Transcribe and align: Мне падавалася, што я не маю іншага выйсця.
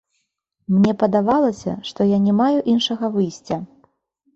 Мне 0.75 0.93
падавалася, 1.03 1.77
што 1.91 2.11
я 2.17 2.21
не 2.27 2.37
маю 2.41 2.59
іншага 2.77 3.05
выйсця. 3.19 3.65